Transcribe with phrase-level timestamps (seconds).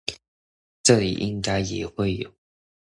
[0.81, 2.33] 這裡應該也會有